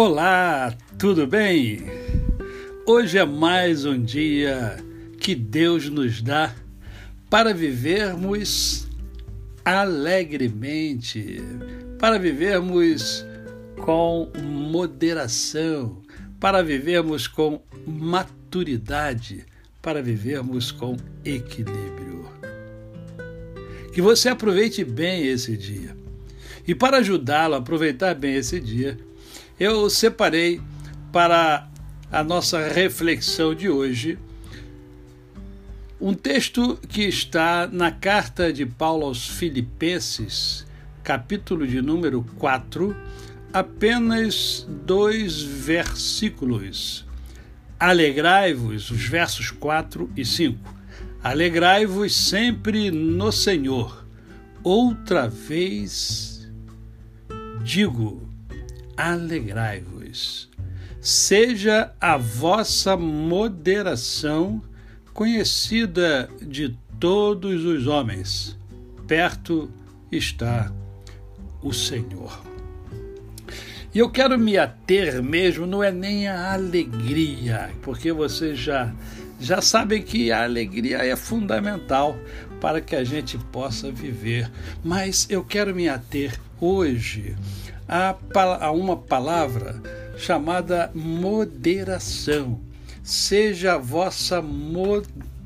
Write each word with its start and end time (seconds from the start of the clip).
Olá, 0.00 0.72
tudo 0.96 1.26
bem? 1.26 1.82
Hoje 2.86 3.18
é 3.18 3.26
mais 3.26 3.84
um 3.84 4.00
dia 4.00 4.76
que 5.18 5.34
Deus 5.34 5.88
nos 5.90 6.22
dá 6.22 6.54
para 7.28 7.52
vivermos 7.52 8.86
alegremente, 9.64 11.42
para 11.98 12.16
vivermos 12.16 13.26
com 13.80 14.30
moderação, 14.40 16.00
para 16.38 16.62
vivermos 16.62 17.26
com 17.26 17.60
maturidade, 17.84 19.44
para 19.82 20.00
vivermos 20.00 20.70
com 20.70 20.96
equilíbrio. 21.24 22.24
Que 23.92 24.00
você 24.00 24.28
aproveite 24.28 24.84
bem 24.84 25.26
esse 25.26 25.56
dia. 25.56 25.96
E 26.68 26.72
para 26.72 26.98
ajudá-lo 26.98 27.54
a 27.54 27.58
aproveitar 27.58 28.14
bem 28.14 28.36
esse 28.36 28.60
dia, 28.60 28.96
eu 29.58 29.90
separei 29.90 30.60
para 31.12 31.68
a 32.12 32.22
nossa 32.22 32.68
reflexão 32.68 33.54
de 33.54 33.68
hoje 33.68 34.18
um 36.00 36.14
texto 36.14 36.78
que 36.88 37.02
está 37.02 37.66
na 37.66 37.90
carta 37.90 38.52
de 38.52 38.64
Paulo 38.64 39.04
aos 39.04 39.26
Filipenses, 39.26 40.64
capítulo 41.02 41.66
de 41.66 41.82
número 41.82 42.24
4, 42.38 42.96
apenas 43.52 44.64
dois 44.86 45.42
versículos. 45.42 47.04
Alegrai-vos, 47.80 48.92
os 48.92 49.04
versos 49.06 49.50
4 49.50 50.08
e 50.16 50.24
5. 50.24 50.74
Alegrai-vos 51.20 52.14
sempre 52.14 52.92
no 52.92 53.32
Senhor. 53.32 54.06
Outra 54.62 55.28
vez 55.28 56.48
digo, 57.64 58.28
alegrai-vos. 58.98 60.50
Seja 61.00 61.92
a 62.00 62.16
vossa 62.16 62.96
moderação 62.96 64.60
conhecida 65.14 66.28
de 66.42 66.76
todos 66.98 67.64
os 67.64 67.86
homens. 67.86 68.58
Perto 69.06 69.70
está 70.10 70.72
o 71.62 71.72
Senhor. 71.72 72.42
E 73.94 74.00
eu 74.00 74.10
quero 74.10 74.36
me 74.36 74.58
ater 74.58 75.22
mesmo, 75.22 75.64
não 75.64 75.82
é 75.82 75.90
nem 75.92 76.28
a 76.28 76.52
alegria, 76.52 77.70
porque 77.82 78.12
vocês 78.12 78.58
já, 78.58 78.92
já 79.40 79.62
sabem 79.62 80.02
que 80.02 80.30
a 80.30 80.42
alegria 80.42 80.98
é 80.98 81.16
fundamental 81.16 82.18
para 82.60 82.80
que 82.80 82.96
a 82.96 83.04
gente 83.04 83.38
possa 83.38 83.90
viver. 83.90 84.50
Mas 84.84 85.26
eu 85.30 85.44
quero 85.44 85.74
me 85.74 85.88
ater 85.88 86.38
hoje 86.60 87.36
a, 87.88 88.14
a 88.60 88.70
uma 88.70 88.96
palavra 88.96 89.82
chamada 90.16 90.90
moderação. 90.94 92.60
Seja 93.02 93.74
a 93.74 93.78
vossa 93.78 94.42
moderação 94.42 95.40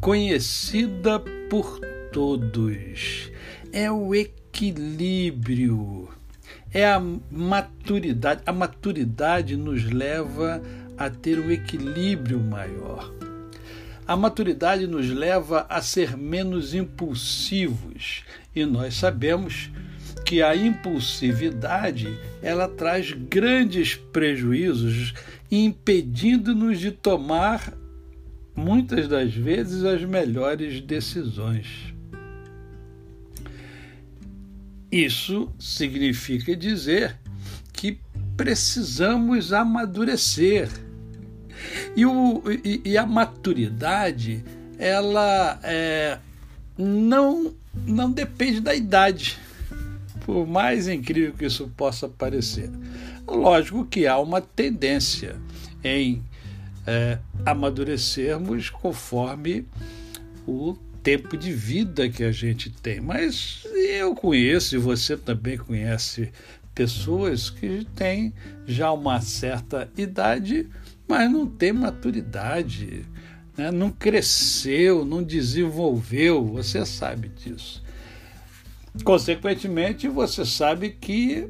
conhecida 0.00 1.20
por 1.48 1.80
todos. 2.12 3.30
É 3.72 3.90
o 3.90 4.14
equilíbrio, 4.14 6.08
é 6.72 6.86
a 6.86 7.00
maturidade. 7.30 8.42
A 8.44 8.52
maturidade 8.52 9.56
nos 9.56 9.84
leva 9.84 10.60
a 10.96 11.10
ter 11.10 11.38
um 11.38 11.50
equilíbrio 11.50 12.40
maior. 12.40 13.12
A 14.06 14.16
maturidade 14.16 14.86
nos 14.86 15.08
leva 15.08 15.66
a 15.68 15.80
ser 15.80 16.16
menos 16.16 16.74
impulsivos 16.74 18.22
e 18.54 18.66
nós 18.66 18.94
sabemos 18.94 19.70
que 20.24 20.42
a 20.42 20.54
impulsividade 20.54 22.18
ela 22.42 22.68
traz 22.68 23.12
grandes 23.12 23.94
prejuízos, 23.94 25.14
impedindo-nos 25.50 26.78
de 26.78 26.90
tomar 26.90 27.72
muitas 28.54 29.08
das 29.08 29.34
vezes 29.34 29.84
as 29.84 30.02
melhores 30.02 30.80
decisões. 30.80 31.94
Isso 34.90 35.50
significa 35.58 36.54
dizer 36.54 37.18
que 37.72 37.98
precisamos 38.36 39.52
amadurecer. 39.52 40.68
E, 41.96 42.04
o, 42.04 42.42
e, 42.64 42.80
e 42.84 42.98
a 42.98 43.06
maturidade, 43.06 44.44
ela 44.78 45.58
é, 45.62 46.18
não, 46.76 47.54
não 47.86 48.10
depende 48.10 48.60
da 48.60 48.74
idade 48.74 49.38
por 50.24 50.46
mais 50.46 50.88
incrível 50.88 51.34
que 51.34 51.44
isso 51.44 51.70
possa 51.76 52.08
parecer. 52.08 52.70
Lógico 53.26 53.84
que 53.84 54.06
há 54.06 54.18
uma 54.18 54.40
tendência 54.40 55.36
em 55.82 56.22
é, 56.86 57.18
amadurecermos 57.44 58.70
conforme 58.70 59.66
o 60.46 60.76
tempo 61.02 61.36
de 61.36 61.52
vida 61.52 62.08
que 62.08 62.24
a 62.24 62.32
gente 62.32 62.70
tem. 62.70 63.00
Mas 63.00 63.66
eu 63.74 64.14
conheço, 64.14 64.74
e 64.74 64.78
você 64.78 65.16
também 65.16 65.58
conhece, 65.58 66.32
pessoas 66.74 67.50
que 67.50 67.86
têm 67.94 68.32
já 68.66 68.90
uma 68.90 69.20
certa 69.20 69.88
idade, 69.96 70.66
mas 71.06 71.30
não 71.30 71.46
têm 71.46 71.72
maturidade, 71.72 73.06
né? 73.56 73.70
não 73.70 73.90
cresceu, 73.90 75.04
não 75.04 75.22
desenvolveu, 75.22 76.44
você 76.44 76.84
sabe 76.84 77.28
disso. 77.28 77.82
Consequentemente, 79.02 80.08
você 80.08 80.44
sabe 80.44 80.90
que 80.90 81.48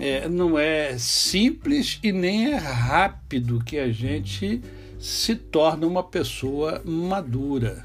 é, 0.00 0.28
não 0.28 0.58
é 0.58 0.96
simples 0.98 1.98
e 2.02 2.12
nem 2.12 2.52
é 2.52 2.56
rápido 2.56 3.62
que 3.64 3.78
a 3.78 3.90
gente 3.92 4.60
se 4.98 5.34
torna 5.34 5.86
uma 5.86 6.02
pessoa 6.02 6.82
madura. 6.84 7.84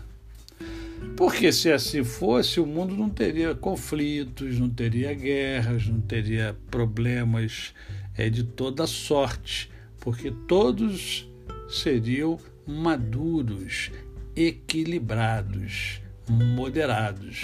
Porque 1.15 1.51
se 1.51 1.71
assim 1.71 2.03
fosse, 2.03 2.59
o 2.59 2.65
mundo 2.65 2.95
não 2.95 3.09
teria 3.09 3.53
conflitos, 3.55 4.59
não 4.59 4.69
teria 4.69 5.13
guerras, 5.13 5.87
não 5.87 6.01
teria 6.01 6.55
problemas 6.69 7.73
é, 8.15 8.29
de 8.29 8.43
toda 8.43 8.85
sorte, 8.87 9.69
porque 10.07 10.31
todos 10.31 11.29
seriam 11.67 12.39
maduros, 12.65 13.91
equilibrados, 14.37 15.99
moderados 16.29 17.41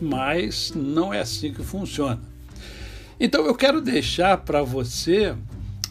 mas 0.00 0.72
não 0.74 1.12
é 1.12 1.20
assim 1.20 1.52
que 1.52 1.62
funciona. 1.62 2.22
Então 3.20 3.44
eu 3.44 3.54
quero 3.54 3.82
deixar 3.82 4.38
para 4.38 4.62
você 4.62 5.36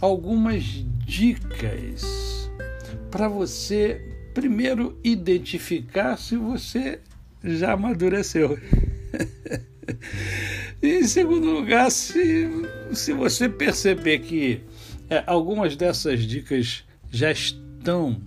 algumas 0.02 0.64
dicas 1.06 2.50
para 3.12 3.28
você 3.28 4.02
primeiro 4.34 4.98
identificar 5.04 6.18
se 6.18 6.38
você 6.38 7.00
já 7.44 7.74
amadureceu. 7.74 8.58
e 10.82 10.88
em 10.88 11.04
segundo 11.06 11.52
lugar, 11.52 11.92
se, 11.92 12.50
se 12.94 13.14
você 13.14 13.48
perceber 13.48 14.20
que 14.22 14.71
é, 15.12 15.22
algumas 15.28 15.76
dessas 15.76 16.22
dicas 16.22 16.86
já 17.12 17.30
estão 17.30 18.22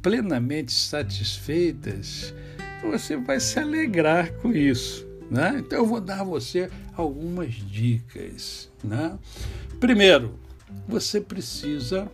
plenamente 0.00 0.72
satisfeitas, 0.72 2.34
você 2.82 3.14
vai 3.18 3.38
se 3.38 3.60
alegrar 3.60 4.32
com 4.36 4.50
isso. 4.50 5.06
Né? 5.30 5.56
Então 5.58 5.80
eu 5.80 5.86
vou 5.86 6.00
dar 6.00 6.22
a 6.22 6.24
você 6.24 6.70
algumas 6.96 7.52
dicas. 7.52 8.72
Né? 8.82 9.18
Primeiro, 9.78 10.40
você 10.88 11.20
precisa 11.20 12.10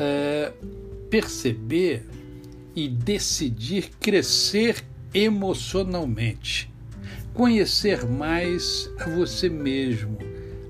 é, 0.00 0.50
perceber 1.10 2.06
e 2.74 2.88
decidir 2.88 3.90
crescer 4.00 4.82
emocionalmente, 5.12 6.72
conhecer 7.34 8.06
mais 8.06 8.90
a 8.98 9.10
você 9.10 9.50
mesmo, 9.50 10.16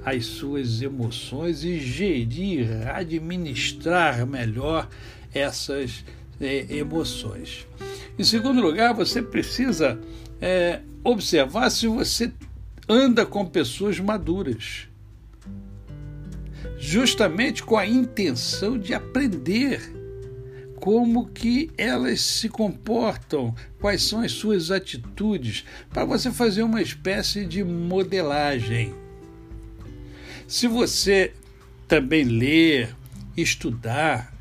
as 0.05 0.27
suas 0.27 0.83
emoções 0.83 1.65
e 1.65 1.79
gerir, 1.79 2.69
administrar 2.95 4.27
melhor 4.27 4.89
essas 5.33 6.05
é, 6.41 6.67
emoções. 6.77 7.67
Em 8.19 8.25
segundo 8.25 8.61
lugar, 8.61 8.93
você 8.93 9.23
precisa 9.23 9.99
é, 10.41 10.81
observar 11.05 11.71
se 11.71 11.87
você 11.87 12.33
anda 12.89 13.25
com 13.25 13.47
pessoas 13.47 13.99
maduras, 14.01 14.89
justamente 16.79 17.63
com 17.63 17.77
a 17.77 17.87
intenção 17.87 18.77
de 18.77 18.93
aprender 18.93 19.81
como 20.77 21.29
que 21.29 21.71
elas 21.79 22.21
se 22.21 22.49
comportam, 22.49 23.55
quais 23.81 24.03
são 24.03 24.21
as 24.21 24.33
suas 24.33 24.73
atitudes, 24.73 25.65
para 25.89 26.05
você 26.05 26.33
fazer 26.33 26.65
uma 26.65 26.83
espécie 26.83 27.47
de 27.47 27.63
modelagem. 27.63 28.93
Se 30.47 30.67
você 30.69 31.33
também 31.89 32.25
ler, 32.25 32.95
estudar, 33.37 34.33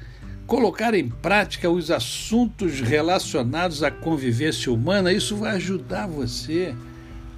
colocar 0.46 0.94
em 0.94 1.08
prática 1.08 1.70
os 1.70 1.90
assuntos 1.90 2.82
relacionados 2.82 3.84
à 3.84 3.92
convivência 3.92 4.72
humana, 4.72 5.14
isso 5.14 5.36
vai 5.36 5.56
ajudar 5.56 6.08
você 6.08 6.76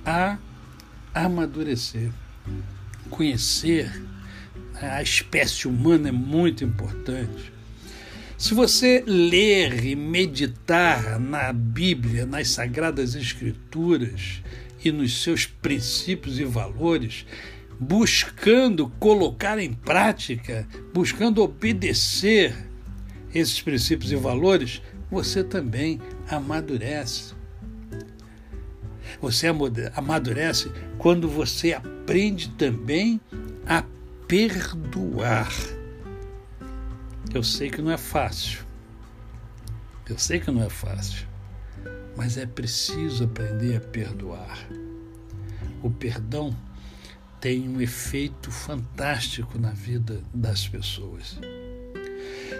a 0.05 0.37
amadurecer. 1.13 2.09
conhecer 3.09 3.91
a 4.81 5.01
espécie 5.01 5.67
humana 5.67 6.09
é 6.09 6.11
muito 6.11 6.63
importante. 6.63 7.53
Se 8.37 8.53
você 8.53 9.03
ler 9.05 9.85
e 9.85 9.95
meditar 9.95 11.19
na 11.19 11.53
Bíblia, 11.53 12.25
nas 12.25 12.49
Sagradas 12.49 13.15
Escrituras 13.15 14.41
e 14.83 14.91
nos 14.91 15.21
seus 15.21 15.45
princípios 15.45 16.39
e 16.39 16.43
valores, 16.43 17.25
buscando 17.83 18.89
colocar 18.99 19.59
em 19.59 19.73
prática, 19.73 20.67
buscando 20.93 21.43
obedecer 21.43 22.55
esses 23.33 23.61
princípios 23.61 24.11
e 24.11 24.15
valores, 24.15 24.81
você 25.11 25.43
também 25.43 25.99
amadurece. 26.29 27.33
Você 29.21 29.47
amadurece 29.95 30.71
quando 30.97 31.27
você 31.27 31.73
aprende 31.73 32.49
também 32.51 33.19
a 33.67 33.83
perdoar. 34.27 35.51
Eu 37.33 37.43
sei 37.43 37.69
que 37.69 37.81
não 37.81 37.91
é 37.91 37.97
fácil. 37.97 38.63
Eu 40.09 40.17
sei 40.17 40.39
que 40.39 40.51
não 40.51 40.63
é 40.63 40.69
fácil. 40.69 41.27
Mas 42.15 42.37
é 42.37 42.45
preciso 42.45 43.25
aprender 43.25 43.77
a 43.77 43.81
perdoar. 43.81 44.67
O 45.81 45.89
perdão 45.89 46.55
tem 47.43 47.67
um 47.67 47.81
efeito 47.81 48.49
fantástico 48.49 49.59
na 49.59 49.71
vida 49.71 50.23
das 50.33 50.65
pessoas. 50.65 51.37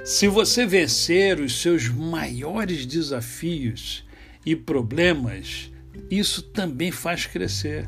Se 0.04 0.28
você 0.28 0.66
vencer 0.66 1.40
os 1.40 1.62
seus 1.62 1.88
maiores 1.88 2.86
desafios 2.86 4.06
e 4.46 4.58
problemas, 4.58 5.72
isso 6.12 6.42
também 6.42 6.92
faz 6.92 7.26
crescer. 7.26 7.88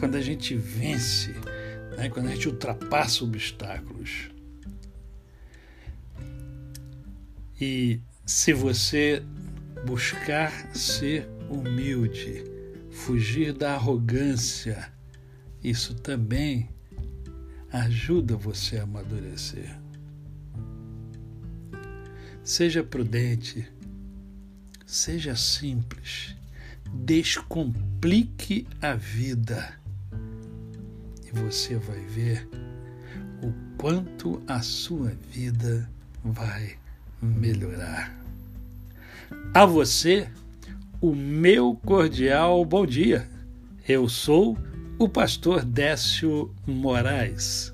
Quando 0.00 0.16
a 0.16 0.20
gente 0.20 0.56
vence, 0.56 1.30
né? 1.96 2.08
quando 2.08 2.26
a 2.26 2.30
gente 2.34 2.48
ultrapassa 2.48 3.22
obstáculos. 3.22 4.28
E 7.60 8.00
se 8.26 8.52
você 8.52 9.22
buscar 9.86 10.50
ser 10.74 11.28
humilde, 11.48 12.42
fugir 12.90 13.52
da 13.52 13.74
arrogância, 13.74 14.92
isso 15.64 15.94
também 15.94 16.68
ajuda 17.72 18.36
você 18.36 18.76
a 18.76 18.82
amadurecer. 18.82 19.74
Seja 22.42 22.84
prudente, 22.84 23.66
seja 24.84 25.34
simples, 25.34 26.36
descomplique 26.92 28.68
a 28.82 28.94
vida 28.94 29.80
e 31.26 31.30
você 31.30 31.76
vai 31.76 32.00
ver 32.00 32.46
o 33.42 33.50
quanto 33.78 34.42
a 34.46 34.60
sua 34.60 35.08
vida 35.30 35.90
vai 36.22 36.76
melhorar. 37.22 38.14
A 39.54 39.64
você, 39.64 40.28
o 41.00 41.14
meu 41.14 41.74
cordial 41.74 42.62
bom 42.66 42.84
dia. 42.84 43.26
Eu 43.88 44.08
sou 44.08 44.58
o 45.04 45.08
pastor 45.08 45.62
Décio 45.62 46.50
Moraes. 46.66 47.73